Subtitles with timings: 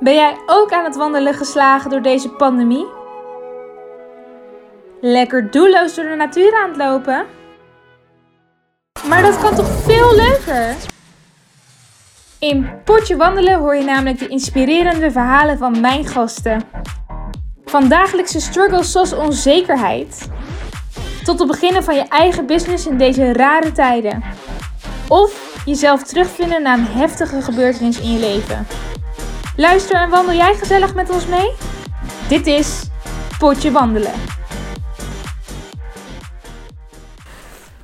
[0.00, 2.86] Ben jij ook aan het wandelen geslagen door deze pandemie?
[5.00, 7.26] Lekker doelloos door de natuur aan het lopen?
[9.08, 10.76] Maar dat kan toch veel leuker?
[12.38, 16.62] In Potje Wandelen hoor je namelijk de inspirerende verhalen van mijn gasten.
[17.64, 20.28] Van dagelijkse struggles zoals onzekerheid,
[21.24, 24.22] tot het beginnen van je eigen business in deze rare tijden.
[25.08, 28.66] Of jezelf terugvinden na een heftige gebeurtenis in je leven.
[29.58, 31.52] Luister en wandel jij gezellig met ons mee?
[32.28, 32.82] Dit is
[33.38, 34.12] Potje Wandelen.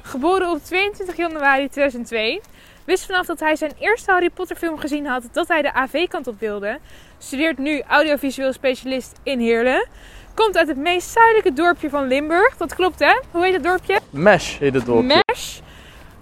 [0.03, 2.41] Geboren op 22 januari 2002,
[2.85, 6.27] wist vanaf dat hij zijn eerste Harry Potter film gezien had dat hij de AV-kant
[6.27, 6.79] op wilde.
[7.19, 9.87] Studeert nu audiovisueel specialist in Heerlen.
[10.35, 12.57] Komt uit het meest zuidelijke dorpje van Limburg.
[12.57, 13.21] Dat klopt hè?
[13.31, 14.01] Hoe heet het dorpje?
[14.11, 15.23] Mesh heet het dorpje.
[15.27, 15.59] Mesh.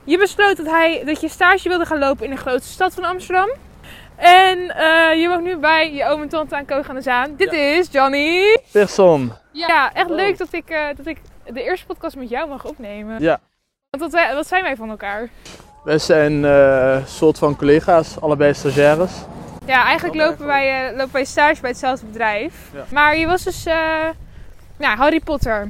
[0.04, 3.04] Je besloot dat, hij, dat je stage wilde gaan lopen in de grootste stad van
[3.04, 3.48] Amsterdam.
[4.22, 7.36] En eh, je woont nu bij je oom en tante aan Koog aan de Zaan.
[7.36, 8.58] Dit is Johnny.
[8.72, 9.32] Person.
[9.52, 13.20] Ja, echt leuk dat ik, eh, dat ik de eerste podcast met jou mag opnemen.
[13.20, 13.40] Ja.
[13.90, 15.28] Want wat, wat zijn wij van elkaar?
[15.84, 19.12] Wij zijn eh, een soort van collega's, allebei stagiaires.
[19.66, 22.54] Ja, eigenlijk lopen wij, eh, lopen wij stage bij hetzelfde bedrijf.
[22.74, 22.84] Ja.
[22.90, 24.08] Maar je was dus, eh
[24.76, 25.68] nou, Harry Potter.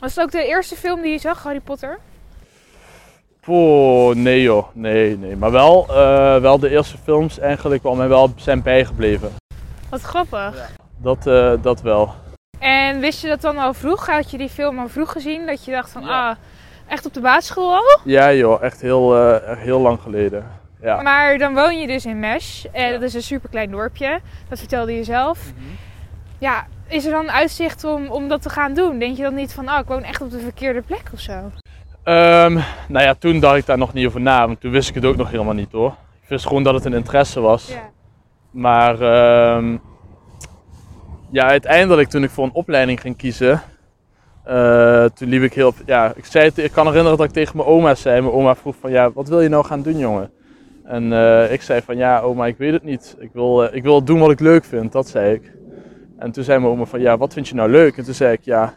[0.00, 1.98] Was het ook de eerste film die je zag, Harry Potter?
[3.46, 5.36] Oh, nee joh, nee, nee.
[5.36, 9.30] Maar wel, eh, wel de eerste films eigenlijk wel mij wel zijn bijgebleven.
[9.90, 10.70] Wat grappig.
[10.96, 12.14] Dat, eh, dat wel.
[12.58, 14.06] En wist je dat dan al vroeg?
[14.06, 15.46] Had je die film al vroeg gezien?
[15.46, 16.28] Dat je dacht van, Ja.
[16.30, 16.36] ah,
[16.88, 18.00] echt op de basisschool al?
[18.04, 20.44] Ja joh, echt heel, eh, echt heel lang geleden.
[20.82, 21.02] Ja.
[21.02, 22.64] Maar dan woon je dus in Mesh.
[22.72, 24.20] En dat is een superklein dorpje.
[24.48, 25.38] Dat vertelde je zelf.
[25.56, 25.64] Mhm.
[26.38, 28.98] Ja, is er dan uitzicht om, om dat te gaan doen?
[28.98, 31.32] Denk je dan niet van, ah, ik woon echt op de verkeerde plek of zo?
[32.02, 34.94] Ehm, nou ja, toen dacht ik daar nog niet over na, want toen wist ik
[34.94, 35.94] het ook nog helemaal niet hoor.
[36.22, 37.68] Ik wist gewoon dat het een interesse was.
[37.68, 37.90] Ja.
[38.50, 39.76] Maar ehm,
[41.30, 43.62] ja, uiteindelijk toen ik voor een opleiding ging kiezen,
[44.44, 45.72] eh, toen liep ik heel...
[45.86, 48.20] Ja, ik, zei ik kan herinneren dat ik tegen mijn oma zei.
[48.20, 50.30] Mijn oma vroeg van, ja, wat wil je nou gaan doen jongen?
[50.84, 53.16] En eh, ik zei van, ja oma, ik weet het niet.
[53.18, 55.52] Ik wil, eh, ik wil doen wat ik leuk vind, dat zei ik.
[56.18, 57.96] En toen zei mijn oma van, ja, wat vind je nou leuk?
[57.96, 58.74] En toen zei ik, ja,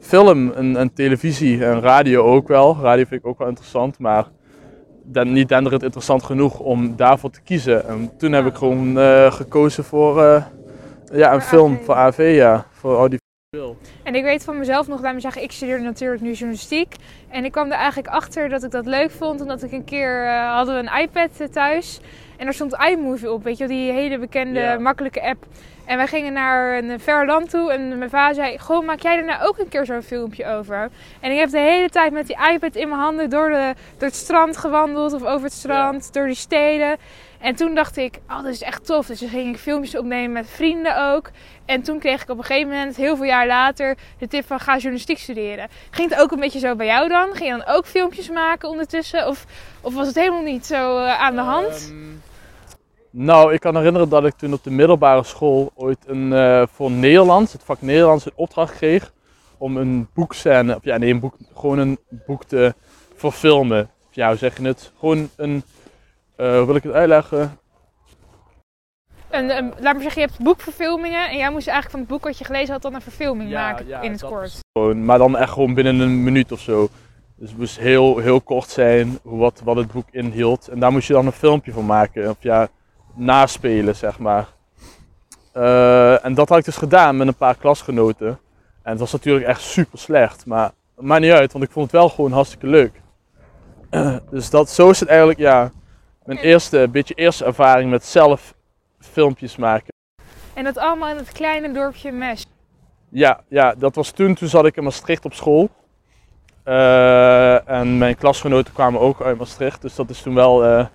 [0.00, 2.76] film en, en televisie en radio ook wel.
[2.82, 4.26] Radio vind ik ook wel interessant, maar
[5.04, 7.88] dan, niet denderend interessant genoeg om daarvoor te kiezen.
[7.88, 10.44] En toen heb ik gewoon eh, gekozen voor eh,
[11.12, 12.66] ja, een film, voor AV, ja.
[12.70, 13.79] Voor audiovisueel.
[14.02, 16.94] En ik weet van mezelf nog, me zeggen, ik studeerde natuurlijk nu journalistiek.
[17.28, 19.40] En ik kwam er eigenlijk achter dat ik dat leuk vond.
[19.40, 22.00] Omdat ik een keer, eh, hadden we een iPad eh, thuis.
[22.36, 25.46] En daar stond iMovie op, weet je wel, die hele bekende, makkelijke app.
[25.84, 29.16] En wij gingen naar een ver land toe en mijn vader zei, goh, maak jij
[29.16, 30.90] er nou ook een keer zo'n filmpje over?
[31.20, 34.08] En ik heb de hele tijd met die iPad in mijn handen door, de, door
[34.08, 36.96] het strand gewandeld of over het strand, door die steden.
[37.40, 39.06] En toen dacht ik, oh, dat is echt tof.
[39.06, 41.30] Dus toen ging ik filmpjes opnemen met vrienden ook.
[41.64, 44.60] En toen kreeg ik op een gegeven moment, heel veel jaar later, de tip van
[44.60, 45.68] ga journalistiek studeren.
[45.90, 47.28] Ging het ook een beetje zo bij jou dan?
[47.32, 49.26] Ging je dan ook filmpjes maken ondertussen?
[49.26, 49.46] Of,
[49.80, 51.88] of was het helemaal niet zo eh, aan de hand?
[51.90, 51.96] Ehm,
[53.10, 56.90] nou, ik kan herinneren dat ik toen op de middelbare school ooit een, eh, voor
[56.90, 59.12] Nederlands, het vak Nederlands, een opdracht kreeg
[59.58, 62.74] om een boekscène, of ja nee, een boek, gewoon een boek te
[63.16, 63.90] verfilmen.
[64.10, 64.92] Ja, hoe zeg je het?
[64.98, 65.62] Gewoon een,
[66.40, 67.58] eh, hoe wil ik het uitleggen?
[69.30, 71.28] En, eh, laat maar zeggen, je hebt boekverfilmingen.
[71.30, 73.86] En jij moest eigenlijk van het boek wat je gelezen had dan een verfilming maken
[74.02, 74.58] in het kort.
[74.72, 76.88] Gewoon, maar dan echt gewoon binnen een minuut of zo.
[77.36, 80.68] Dus het moest heel, heel kort zijn hoe- wat, wat het boek inhield.
[80.68, 82.30] En daar moest je dan een filmpje van maken.
[82.30, 82.68] Of ja,
[83.14, 84.46] naspelen, zeg maar.
[85.52, 88.28] Eh, en dat had ik dus gedaan met een paar klasgenoten.
[88.82, 90.46] En het was natuurlijk echt super slecht.
[90.46, 93.00] Maar het maakt niet uit, want ik vond het wel gewoon hartstikke leuk.
[94.30, 95.70] dus dat, zo is het eigenlijk, ja,
[96.24, 98.54] mijn eerste, beetje eerste ervaring met zelf
[98.98, 99.92] filmpjes maken.
[100.54, 102.42] En dat allemaal in het kleine dorpje Mesh.
[103.08, 104.34] Ja, ja, dat was toen.
[104.34, 105.70] Toen zat ik in Maastricht op school.
[106.62, 109.82] Eh, en mijn klasgenoten kwamen ook uit Maastricht.
[109.82, 110.86] Dus dat is toen wel eh,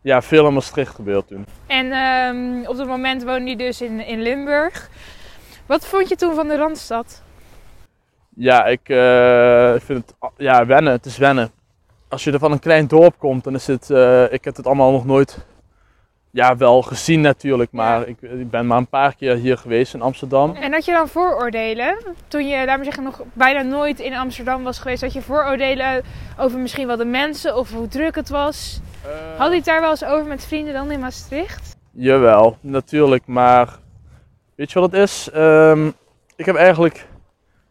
[0.00, 1.46] ja, veel in Maastricht gebeurd toen.
[1.66, 4.90] En ehm, op dat moment woonde je dus in, in Limburg.
[5.66, 7.22] Wat vond je toen van de Randstad?
[8.34, 10.92] Ja, ik eh, vind het ja, wennen.
[10.92, 11.50] Het is wennen.
[12.08, 13.90] Als je er van een klein dorp komt, dan is het...
[13.90, 15.38] eh, ik heb het allemaal nog nooit...
[16.30, 17.72] Ja, wel gezien natuurlijk.
[17.72, 20.54] Maar ik, ik ben maar een paar keer hier geweest in Amsterdam.
[20.54, 21.96] En had je dan vooroordelen?
[22.28, 26.02] Toen je, laat maar zeggen, nog bijna nooit in Amsterdam was geweest, had je vooroordelen
[26.38, 28.80] over misschien wel de mensen of hoe druk het was?
[29.36, 31.76] Had je het daar wel eens over met vrienden dan in Maastricht?
[31.92, 33.26] Jawel, natuurlijk.
[33.26, 33.78] Maar
[34.54, 35.30] weet je wat het is?
[35.30, 35.86] Ehm,
[36.36, 37.06] ik heb eigenlijk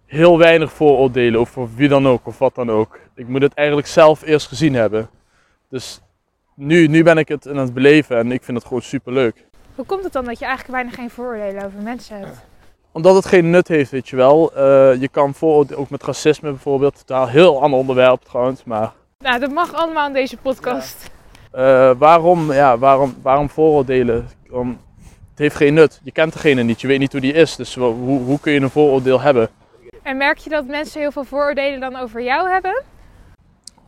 [0.05, 2.99] heel weinig vooroordelen over wie dan ook of wat dan ook.
[3.15, 5.09] Ik moet het eigenlijk zelf eerst gezien hebben.
[5.69, 6.01] Dus
[6.55, 9.45] nu, nu ben ik het aan het beleven en ik vind het gewoon super leuk.
[9.75, 12.37] Hoe komt het dan dat je eigenlijk bijna geen vooroordelen over mensen hebt?
[12.91, 14.53] Omdat het geen nut heeft, weet je wel.
[14.55, 19.39] Eh, je kan vooroordelen, ook met racisme bijvoorbeeld, totaal heel ander onderwerp trouwens, maar Nou,
[19.39, 21.09] dat mag allemaal in deze podcast.
[21.51, 24.27] eh, waarom, ja, waarom, waarom vooroordelen?
[24.51, 24.69] Om,
[25.29, 25.99] het heeft geen nut.
[26.03, 28.59] Je kent degene niet, je weet niet hoe die is, dus hoe, hoe kun je
[28.59, 29.49] een vooroordeel hebben?
[30.05, 32.83] En merk je dat mensen heel veel vooroordelen dan over jou hebben?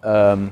[0.02, 0.48] Ehm,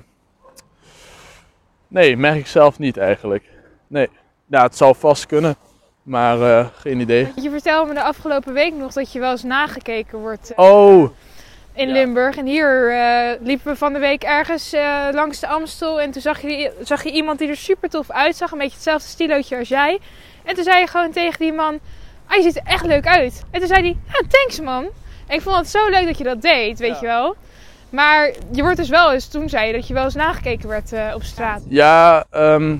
[1.87, 3.43] nee, merk ik zelf niet eigenlijk.
[3.87, 4.09] Nee,
[4.45, 5.55] ja, het zou vast kunnen,
[6.03, 7.31] maar eh, geen idee.
[7.35, 11.09] Je vertelde me de afgelopen week nog dat je wel eens nagekeken wordt eh, Oh,
[11.73, 11.93] in ja.
[11.93, 12.37] Limburg.
[12.37, 14.71] En hier eh, liepen we van de week ergens
[15.11, 16.01] langs de Amstel.
[16.01, 18.51] En toen zag je, zag je iemand die er super tof uitzag.
[18.51, 19.99] Een beetje hetzelfde stilootje als jij.
[20.43, 21.79] En toen zei je gewoon tegen die man...
[22.27, 23.43] Ah, je ziet er echt leuk uit.
[23.51, 23.97] En toen zei hij...
[24.07, 24.89] Ja, thanks man.
[25.27, 26.99] En ik vond het zo leuk dat je dat deed, weet Ja.
[26.99, 27.35] je wel.
[27.89, 29.27] Maar je wordt dus wel eens...
[29.27, 31.61] Toen zei je dat je wel eens nagekeken werd eh, op straat.
[31.67, 32.77] Ja, ehm,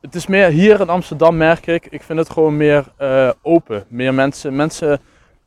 [0.00, 1.86] het is meer hier in Amsterdam merk ik.
[1.90, 3.84] Ik vind het gewoon meer eh, open.
[3.88, 5.00] Meer mensen, mensen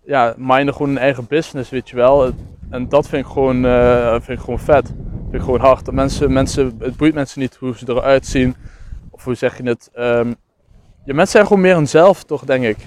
[0.05, 2.31] ja, minden gewoon hun eigen business, weet je wel.
[2.69, 4.85] En dat vind ik gewoon, eh, vind ik gewoon vet.
[5.21, 5.85] Vind ik gewoon hard.
[5.85, 8.55] Dat mensen, mensen, het boeit mensen niet hoe ze eruit zien.
[9.11, 9.89] Of hoe zeg je het.
[9.93, 10.27] ehm,
[11.05, 12.77] ja, mensen zijn gewoon meer hunzelf, toch, denk ik.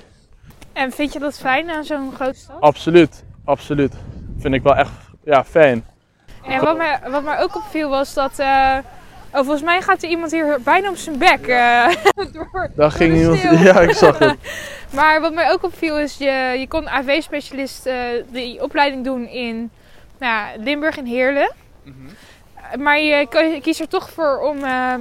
[0.77, 2.61] En vind je dat fijn aan zo'n grote stad?
[2.61, 3.95] Absoluut, absoluut.
[4.39, 4.91] Vind ik wel echt
[5.25, 5.85] ja, fijn.
[6.47, 8.39] En wat mij, wat mij ook opviel was dat...
[8.39, 8.77] eh,
[9.33, 11.47] oh, volgens mij gaat er iemand hier bijna op zijn bek.
[11.47, 11.89] eh,
[12.33, 13.41] door, Daar ging iemand.
[13.69, 14.37] Ja, ik zag het.
[14.95, 17.95] Maar wat mij ook opviel is, je, je kon AV-specialist eh,
[18.29, 19.71] die opleiding doen in
[20.19, 21.53] nou, ja, Limburg en Heerlen.
[21.83, 22.83] Mhm.
[22.83, 23.27] Maar je
[23.63, 25.01] kiest er toch voor om, ehm,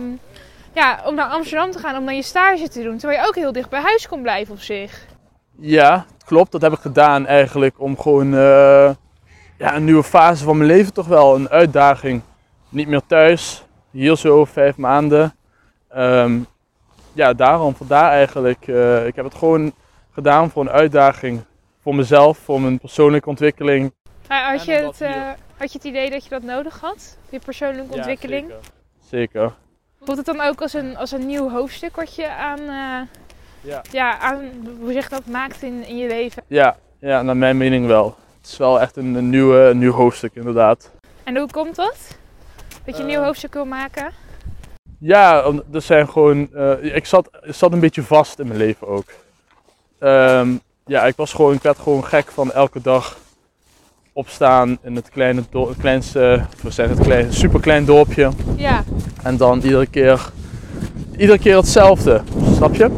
[0.73, 2.97] ja, om naar Amsterdam te gaan, om dan je stage te doen.
[2.97, 5.05] Terwijl je ook heel dicht bij huis kon blijven op zich.
[5.55, 6.51] Ja, klopt.
[6.51, 8.89] Dat heb ik gedaan eigenlijk om gewoon eh,
[9.57, 11.35] ja, een nieuwe fase van mijn leven toch wel.
[11.35, 12.21] Een uitdaging.
[12.69, 13.65] Niet meer thuis.
[13.91, 15.35] Hier zo vijf maanden.
[15.89, 16.39] Ehm,
[17.13, 18.67] ja, daarom, vandaar eigenlijk.
[18.67, 19.73] eh, ik heb het gewoon
[20.11, 21.41] gedaan voor een uitdaging.
[21.81, 23.93] Voor mezelf, voor mijn persoonlijke ontwikkeling.
[24.27, 25.11] Maar had, je het, eh,
[25.57, 27.17] had je het idee dat je dat nodig had?
[27.29, 28.47] Je persoonlijke Ja, ontwikkeling?
[28.47, 28.63] zeker.
[29.09, 29.53] zeker.
[30.01, 33.07] Voelt het dan ook als een, als een nieuw hoofdstuk wat je aan, eh,
[33.65, 33.81] Ja.
[33.91, 34.39] ja, aan
[34.79, 36.43] hoe je dat, maakt in, in je leven?
[36.47, 38.15] Ja, ja, naar mijn mening wel.
[38.41, 40.91] Het is wel echt een, een, nieuwe, een nieuw hoofdstuk inderdaad.
[41.23, 41.95] En hoe komt dat?
[42.85, 44.11] Dat je een Eh, nieuw hoofdstuk wil maken?
[44.99, 46.53] Ja, er zijn gewoon.
[46.53, 49.05] eh, ik, zat, ik zat een beetje vast in mijn leven ook.
[49.99, 50.49] Ehm,
[50.85, 53.17] ja, ik was gewoon, ik werd gewoon gek van elke dag
[54.13, 58.29] opstaan in het kleine, do- het kleinste, we het klein, superklein dorpje.
[58.55, 58.83] Ja,
[59.23, 60.29] En dan iedere keer,
[61.17, 62.21] iedere keer hetzelfde,
[62.55, 62.89] snap je?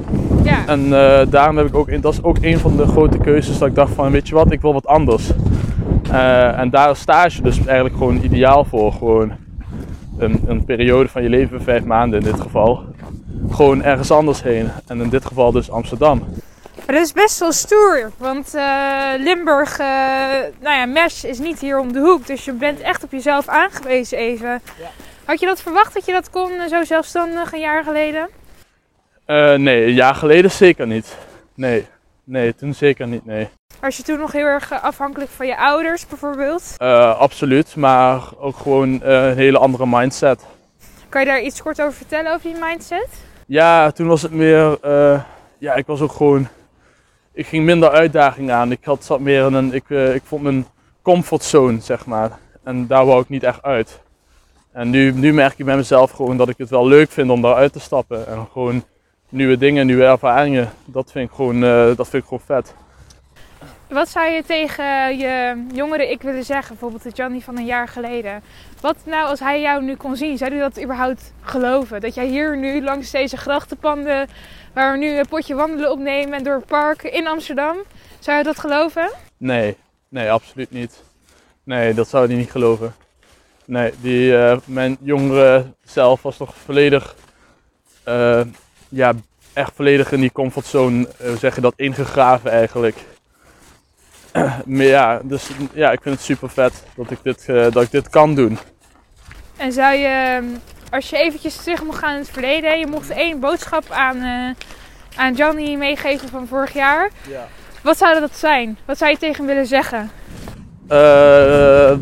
[0.52, 0.68] Ja.
[0.68, 3.68] En eh, daarom heb ik ook, dat is ook een van de grote keuzes dat
[3.68, 5.32] ik dacht van, weet je wat, ik wil wat anders.
[6.12, 8.92] Eh, en daar is stage dus eigenlijk gewoon ideaal voor.
[8.92, 9.32] Gewoon
[10.18, 12.84] een, een periode van je leven, vijf maanden in dit geval.
[13.52, 14.70] Gewoon ergens anders heen.
[14.88, 16.24] En in dit geval dus Amsterdam.
[16.86, 19.88] Maar dat is best wel stoer, want eh, Limburg, eh,
[20.60, 22.28] nou ja, Mesh is niet hier om de hoek.
[22.28, 24.62] Dus je bent echt op jezelf aangewezen even.
[25.26, 28.30] Had je dat verwacht dat je dat kon, zo zelfstandig, een jaar geleden?
[29.28, 31.18] Eh, nee, een jaar geleden zeker niet.
[31.54, 31.86] Nee,
[32.24, 33.50] nee, toen zeker niet, nee.
[33.82, 36.74] Was je toen nog heel erg eh, afhankelijk van je ouders bijvoorbeeld?
[36.78, 40.46] Eh, absoluut, maar ook gewoon een hele andere mindset.
[41.10, 43.08] Kan je daar iets kort over vertellen, over die mindset?
[43.48, 44.78] Ja, toen was het meer.
[45.58, 46.48] ja, ik was ook gewoon.
[47.34, 48.72] Ik ging minder uitdagingen aan.
[48.72, 49.74] Ik had zat meer in een.
[49.74, 50.68] Ik, ik vond mijn
[51.02, 52.32] comfortzone, zeg maar.
[52.64, 54.00] En daar wou ik niet echt uit.
[54.72, 57.42] En nu, nu merk ik bij mezelf gewoon dat ik het wel leuk vind om
[57.42, 58.28] daaruit te stappen.
[58.28, 58.84] En gewoon
[59.30, 60.70] nieuwe dingen, nieuwe ervaringen.
[60.86, 62.74] Dat vind ik gewoon, eh, dat vind ik gewoon vet.
[63.90, 67.88] Wat zou je tegen je jongere ik willen zeggen, bijvoorbeeld de Johnny van een jaar
[67.88, 68.42] geleden?
[68.82, 72.02] Wat nou als hij jou nu kon zien, zou hij dat überhaupt geloven?
[72.02, 74.28] Dat jij hier nu langs deze grachtenpanden,
[74.74, 77.78] waar we nu een potje wandelen opnemen en door het park in Amsterdam,
[78.20, 79.12] zou je dat geloven?
[79.38, 79.78] Nee,
[80.10, 81.04] nee, absoluut niet.
[81.64, 82.96] Nee, dat zou hij niet geloven.
[83.66, 87.16] Nee, die, eh, mijn jongere zelf was nog volledig,
[88.04, 88.42] eh,
[88.90, 89.14] ja,
[89.54, 92.98] echt volledig in die comfortzone, eh, zeg je dat, ingegraven eigenlijk.
[94.66, 97.92] maar ja, dus ja, ik vind het super vet dat ik dit, eh, dat ik
[97.92, 98.58] dit kan doen.
[99.58, 100.42] En zou je,
[100.90, 105.20] als je eventjes terug mocht gaan in het verleden, je mocht één boodschap aan, eh,
[105.20, 107.10] aan Johnny meegeven van vorig jaar.
[107.30, 107.48] Ja.
[107.82, 108.78] Wat zou dat zijn?
[108.86, 110.12] Wat zou je tegen hem willen zeggen?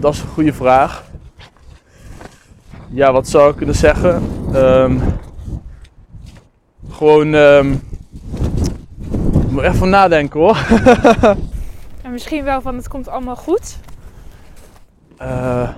[0.02, 1.04] Dat is een goede vraag.
[2.90, 4.24] Ja, wat zou ik kunnen zeggen?
[4.54, 4.98] Ehm,
[6.96, 7.72] gewoon, ehm,
[9.42, 10.58] ik moet even nadenken hoor.
[12.02, 13.78] En misschien wel van het komt allemaal goed.
[15.18, 15.70] Eh,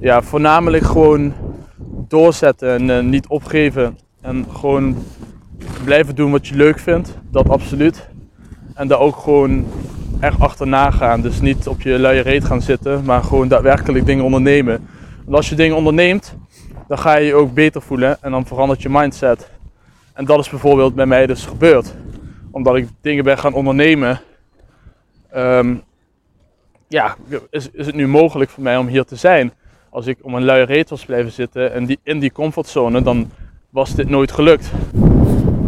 [0.00, 1.32] ja, voornamelijk gewoon
[2.08, 3.98] doorzetten en eh, niet opgeven.
[4.20, 4.96] En gewoon
[5.84, 8.08] blijven doen wat je leuk vindt, dat absoluut.
[8.74, 9.66] En daar ook gewoon
[10.20, 11.20] echt achterna gaan.
[11.20, 14.88] Dus niet op je luie reet gaan zitten, maar gewoon daadwerkelijk dingen ondernemen.
[15.24, 16.36] Want als je dingen onderneemt,
[16.88, 19.50] dan ga je je ook beter voelen en dan verandert je mindset.
[20.16, 21.94] En dat is bijvoorbeeld bij mij dus gebeurd.
[22.50, 24.20] Omdat ik dingen ben gaan ondernemen,
[25.30, 25.74] ehm,
[26.88, 27.16] ja,
[27.50, 29.52] is, is het nu mogelijk voor mij om hier te zijn.
[29.90, 33.30] Als ik om een luie reet was blijven zitten en die, in die comfortzone, dan
[33.70, 34.70] was dit nooit gelukt.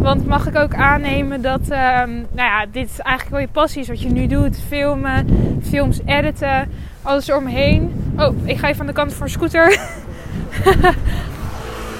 [0.01, 3.81] Want mag ik ook aannemen dat, ehm, nou ja, dit is eigenlijk wel je passie
[3.81, 4.59] is wat je nu doet.
[4.67, 5.27] Filmen,
[5.63, 6.69] films editen,
[7.01, 8.11] alles eromheen.
[8.17, 9.67] Oh, ik ga even aan de kant voor een scooter.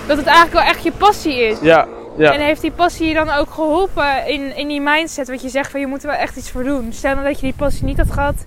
[0.08, 1.60] dat het eigenlijk wel echt je passie is.
[1.62, 1.88] Ja,
[2.20, 2.34] ja.
[2.34, 5.28] En heeft die passie je dan ook geholpen in, in die mindset?
[5.28, 6.94] Wat je zegt van je moet er wel echt iets voor doen.
[6.94, 8.46] Stel nou dat je die passie niet had gehad,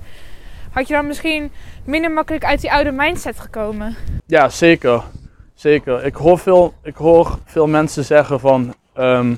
[0.70, 1.52] had je dan misschien
[1.84, 3.96] minder makkelijk uit die oude mindset gekomen.
[4.26, 5.02] Ja, zeker.
[5.54, 6.04] Zeker.
[6.04, 8.74] Ik hoor veel, ik hoor veel mensen zeggen van.
[8.94, 9.34] ehm,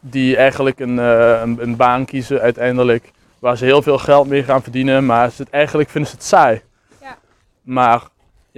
[0.00, 3.10] die eigenlijk een, eh, een, een baan kiezen uiteindelijk.
[3.38, 5.06] Waar ze heel veel geld mee gaan verdienen.
[5.06, 6.62] Maar ze het, eigenlijk vinden ze het saai.
[7.00, 7.16] Ja.
[7.62, 8.02] Maar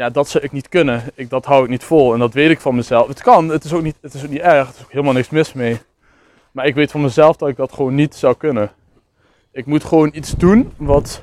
[0.00, 1.02] ja, dat zou ik niet kunnen.
[1.14, 2.12] Ik, dat hou ik niet vol.
[2.12, 3.09] En dat weet ik van mezelf.
[3.09, 3.49] Het kan.
[3.49, 4.69] Het is ook niet, het is ook niet erg.
[4.69, 5.78] Er is ook helemaal niks mis mee.
[6.52, 8.71] Maar ik weet van mezelf dat ik dat gewoon niet zou kunnen.
[9.52, 11.23] Ik moet gewoon iets doen wat,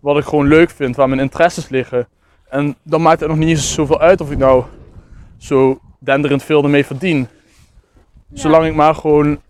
[0.00, 0.96] wat ik gewoon leuk vind.
[0.96, 2.08] Waar mijn interesses liggen.
[2.48, 4.64] En dan maakt het nog niet eens zoveel uit of ik nou
[5.38, 7.28] zo denderend veel ermee verdien.
[8.32, 9.40] Zolang ik maar gewoon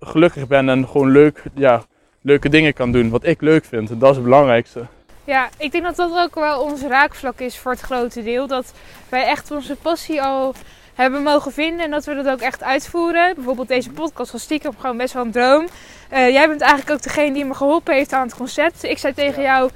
[0.00, 1.84] gelukkig ben en gewoon leuk, ja,
[2.20, 3.10] leuke dingen kan doen.
[3.10, 3.90] Wat ik leuk vind.
[3.90, 4.86] En dat is het belangrijkste.
[5.24, 8.46] Ja, ik denk dat dat ook wel ons raakvlak is voor het grote deel.
[8.46, 8.72] Dat
[9.08, 10.54] wij echt onze passie al
[10.94, 13.34] hebben mogen vinden en dat we dat ook echt uitvoeren.
[13.34, 15.68] Bijvoorbeeld deze podcast was stiekem gewoon best wel een droom.
[16.08, 18.82] Eh, jij bent eigenlijk ook degene die me geholpen heeft aan het concept.
[18.82, 19.70] Ik zei tegen jou,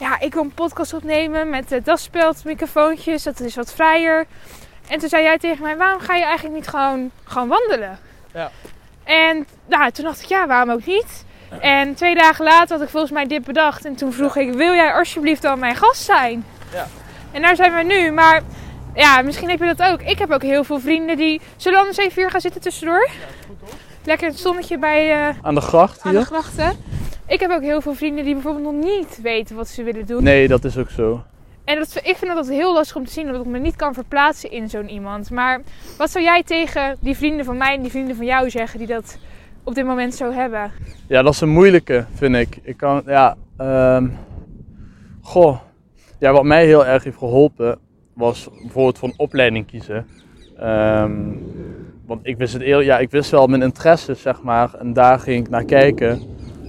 [0.00, 4.26] ja, ik wil een podcast opnemen met uh, dasspeld, microfoontjes, dat is wat vrijer.
[4.88, 7.98] En toen zei jij tegen mij, waarom ga je eigenlijk niet gewoon, gewoon wandelen?
[8.32, 8.50] Ja.
[9.04, 11.24] En nou, toen dacht ik, ja, waarom ook niet?
[11.60, 13.84] En twee dagen later had ik volgens mij dit bedacht.
[13.84, 16.44] En toen vroeg ik, wil jij alsjeblieft dan mijn gast zijn?
[16.72, 16.86] Ja.
[17.32, 18.10] En daar zijn we nu.
[18.10, 18.42] Maar
[18.94, 20.02] ja, misschien heb je dat ook.
[20.02, 21.40] Ik heb ook heel veel vrienden die...
[21.56, 23.08] Zullen we anders even hier gaan zitten tussendoor?
[24.04, 26.26] Lekker het zonnetje bij, eh, Aan de gracht aan de hier?
[26.26, 26.76] grachten.
[27.26, 30.22] Ik heb ook heel veel vrienden die bijvoorbeeld nog niet weten wat ze willen doen.
[30.22, 31.22] Nee, dat is ook zo.
[31.64, 33.94] En dat, ik vind dat heel lastig om te zien, omdat ik me niet kan
[33.94, 35.30] verplaatsen in zo'n iemand.
[35.30, 35.60] Maar
[35.98, 38.88] wat zou jij tegen die vrienden van mij en die vrienden van jou zeggen die
[38.88, 39.16] dat
[39.64, 40.70] op dit moment zo hebben?
[41.06, 42.58] Ja, dat is een moeilijke, vind ik.
[42.62, 44.08] Ik kan, ja, ehm,
[45.20, 45.58] goh.
[46.18, 47.78] Ja, wat mij heel erg heeft geholpen,
[48.14, 50.06] was bijvoorbeeld voor een opleiding kiezen.
[50.58, 51.12] Ehm,
[52.06, 55.18] want ik wist het eerlijk, ja, ik wist wel mijn interesses, zeg maar, en daar
[55.18, 56.20] ging ik naar kijken.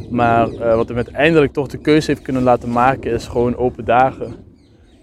[0.09, 3.85] Maar eh, wat me uiteindelijk toch de keuze heeft kunnen laten maken, is gewoon open
[3.85, 4.35] dagen.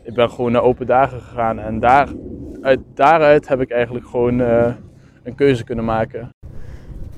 [0.02, 2.08] Ik ben gewoon naar open dagen gegaan en daar,
[2.62, 4.72] uit, daaruit heb ik eigenlijk gewoon eh,
[5.22, 6.30] een keuze kunnen maken.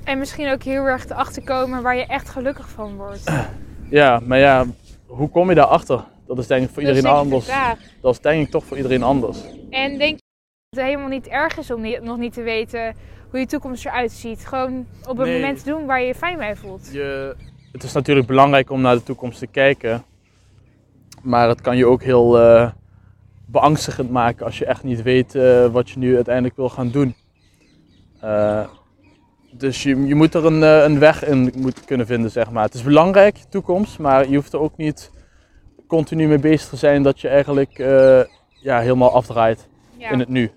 [0.04, 3.30] En misschien ook heel erg te achterkomen waar je echt gelukkig van wordt.
[3.90, 4.66] Ja, maar ja,
[5.06, 6.04] hoe kom je daarachter?
[6.26, 7.44] Dat is denk ik voor Dat iedereen anders.
[7.44, 7.78] vraag.
[8.00, 9.38] Dat is denk ik toch voor iedereen anders.
[9.70, 10.22] En denk je
[10.70, 12.94] dat het helemaal niet erg is om niet- nog niet te weten
[13.30, 14.46] hoe je toekomst eruit ziet?
[14.46, 15.40] Gewoon op een Nee.
[15.40, 16.88] moment doen waar je je fijn bij voelt.
[16.92, 17.34] Je,
[17.72, 20.04] het is natuurlijk belangrijk om naar de toekomst te kijken.
[21.22, 22.70] Maar het kan je ook heel eh,
[23.46, 27.14] beangstigend maken als je echt niet weet eh, wat je nu uiteindelijk wil gaan doen.
[28.20, 28.66] Eh,
[29.60, 32.64] dus je, je moet er een, eh, een weg in moet kunnen vinden, zeg maar.
[32.64, 35.10] Het is belangrijk, toekomst, maar je hoeft er ook niet
[35.86, 38.20] continu mee bezig te zijn dat je eigenlijk eh,
[38.62, 40.10] ja, helemaal afdraait Ja.
[40.10, 40.50] in het nu.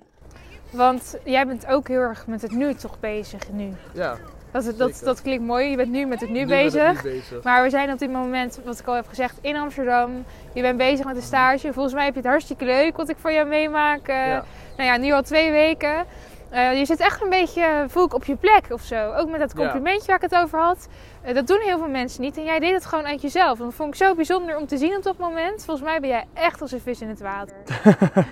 [0.71, 3.69] Want jij bent ook heel erg met het nu toch bezig nu.
[3.93, 4.17] Ja,
[4.51, 5.69] Dat, dat, dat klinkt mooi.
[5.69, 7.03] Je bent nu met het nu, bezig.
[7.43, 10.11] Maar we zijn op dit moment, wat ik al heb gezegd, in Amsterdam.
[10.53, 11.73] Je bent bezig met een stage.
[11.73, 14.07] Volgens mij heb je het hartstikke leuk wat ik van jou meemaak.
[14.07, 14.43] Eh, Ja.
[14.77, 16.05] Nou ja, nu al twee weken.
[16.53, 19.13] Eh, je zit echt een beetje, voel ik, op je plek of zo.
[19.13, 20.87] Ook met dat complimentje waar ik het over had.
[21.21, 22.37] Eh, dat doen heel veel mensen niet.
[22.37, 23.59] En jij deed het gewoon uit jezelf.
[23.59, 25.65] En dat vond ik zo bijzonder om te zien op dat moment.
[25.65, 27.55] Volgens mij ben jij echt als een vis in het water.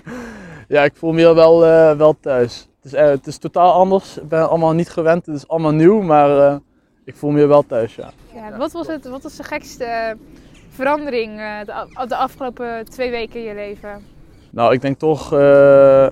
[0.68, 2.68] Ja, ik voel me hier wel, eh, wel thuis.
[2.76, 4.18] Het is, eh, het is totaal anders.
[4.18, 5.26] Ik ben allemaal niet gewend.
[5.26, 6.56] Het is allemaal nieuw, maar eh,
[7.04, 8.10] ik voel me hier wel thuis, ja.
[8.34, 10.14] Ja, wat, was het, wat was de gekste eh,
[10.68, 14.04] verandering eh, de, afgelopen twee weken in je leven?
[14.50, 16.06] Nou, ik denk toch eh,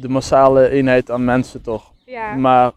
[0.00, 1.92] de massale eenheid aan mensen toch.
[2.04, 2.72] Ja, Maar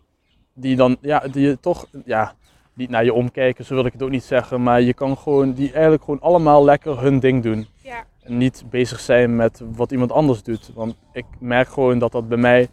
[0.54, 2.34] die dan, ja, die je toch, ja,
[2.74, 4.64] niet naar je omkijken, zo wil ik het ook niet zeggen.
[4.64, 7.68] Maar je kan gewoon, die eigenlijk gewoon allemaal lekker hun ding doen.
[7.84, 8.04] ja.
[8.22, 10.72] En niet bezig zijn met wat iemand anders doet.
[10.74, 12.70] Want ik merk gewoon dat dat bij mij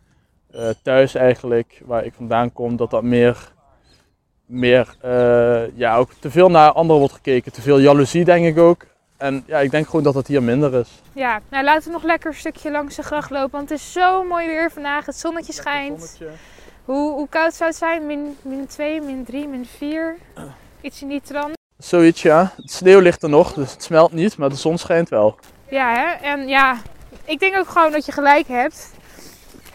[0.50, 3.52] eh, thuis eigenlijk, waar ik vandaan kom, dat dat meer,
[4.46, 7.52] meer eh, ja, ook te veel naar anderen wordt gekeken.
[7.52, 8.86] Te veel jaloezie denk ik ook.
[9.16, 10.88] En ja, ik denk gewoon dat dat hier minder is.
[11.12, 13.50] ja, nou laten we nog lekker een stukje langs de gracht lopen.
[13.50, 15.06] Want het is zo mooi weer vandaag.
[15.06, 16.18] Het zonnetje schijnt.
[16.84, 18.06] Hoe, hoe koud zou het zijn?
[18.06, 20.16] Min, min 2, min 3, min 4?
[20.80, 21.54] Iets in die trant.
[21.78, 22.52] Zoiets ja.
[22.56, 25.38] De sneeuw ligt er nog, dus het smelt niet, maar de zon schijnt wel.
[25.70, 26.26] Ja, hè?
[26.26, 26.76] En ja,
[27.24, 28.90] ik denk ook gewoon dat je gelijk hebt.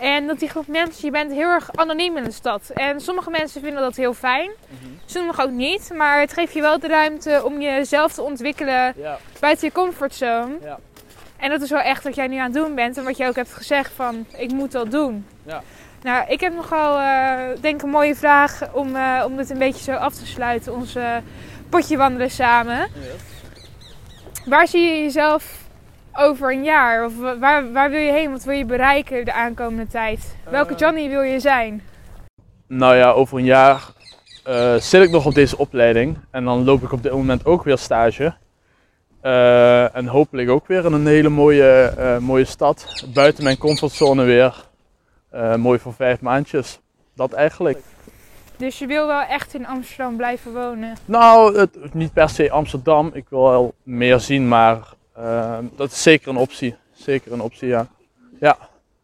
[0.02, 2.70] En dat die groep mensen, je bent heel erg anoniem in de stad.
[2.74, 4.52] En sommige mensen vinden dat heel fijn,
[5.06, 5.92] sommige ook niet.
[5.96, 9.18] Maar het geeft je wel de ruimte om jezelf te ontwikkelen Ja.
[9.40, 10.58] buiten je comfortzone.
[10.64, 10.80] Ja.
[11.38, 13.28] En dat is wel echt wat jij nu aan het doen bent en wat je
[13.28, 15.26] ook hebt gezegd van ik moet dat doen.
[15.46, 15.62] Ja.
[16.02, 19.58] Nou, ik heb nogal eh denk ik een mooie vraag om, eh, om dit een
[19.58, 20.74] beetje zo af te sluiten.
[20.74, 21.16] Ons eh,
[21.70, 22.88] potje wandelen samen.
[24.46, 25.61] Waar zie je jezelf
[26.14, 27.06] over een jaar?
[27.06, 28.32] Of wa- waar, waar wil je heen?
[28.32, 30.36] Wat wil je bereiken de aankomende tijd?
[30.50, 30.80] Welke Eh.
[30.80, 31.82] Johnny wil je zijn?
[32.68, 33.82] Nou ja, over een jaar
[34.44, 37.64] eh, zit ik nog op deze opleiding en dan loop ik op dit moment ook
[37.64, 38.34] weer stage.
[39.22, 44.66] Eh, en hopelijk ook weer in een hele mooie, mooie stad, buiten mijn comfortzone weer.
[45.58, 46.80] Mooi voor vijf maandjes.
[47.16, 47.80] Dat eigenlijk.
[48.58, 50.96] Dus je wil wel echt in Amsterdam blijven wonen.
[51.06, 53.10] Nou, het, niet per se Amsterdam.
[53.14, 54.80] Ik wil wel meer zien, maar
[55.16, 56.76] eh, dat is zeker een optie.
[56.94, 57.88] Zeker een optie, ja.
[58.40, 58.58] Ja,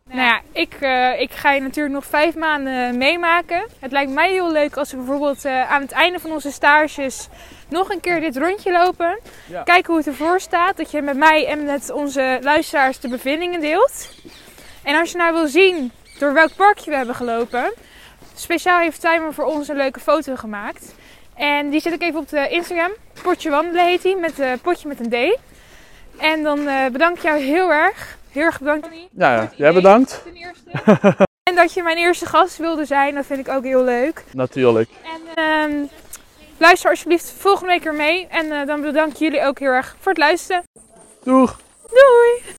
[0.03, 3.67] Nou ja, ik, eh, ik ga je natuurlijk nog vijf maanden meemaken.
[3.79, 7.27] Het lijkt mij heel leuk als we bijvoorbeeld eh, aan het einde van onze stages
[7.69, 9.19] nog een keer dit rondje lopen.
[9.49, 9.63] Ja.
[9.63, 10.77] Kijken hoe het ervoor staat.
[10.77, 14.09] Dat je met mij en met onze luisteraars de bevindingen deelt.
[14.83, 17.73] En als je nou wil zien door welk parkje we hebben gelopen.
[18.35, 20.95] Speciaal heeft Timer voor ons een leuke foto gemaakt.
[21.35, 22.91] En die zet ik even op de Instagram.
[23.21, 25.37] Potje wandelen heet die, met eh, potje met een D.
[26.17, 28.17] En dan eh, bedank ik jou heel erg.
[28.31, 28.87] Heel erg bedankt.
[29.11, 30.21] ja, jij bedankt.
[30.23, 31.25] Ten eerste.
[31.49, 34.23] en dat je mijn eerste gast wilde zijn, dat vind ik ook heel leuk.
[34.33, 34.89] Natuurlijk.
[35.03, 35.85] En ehm,
[36.57, 38.27] luister alsjeblieft volgende week weer mee.
[38.27, 40.63] En eh, dan bedank ik jullie ook heel erg voor het luisteren.
[41.23, 41.59] Doeg!
[41.87, 42.55] Doei!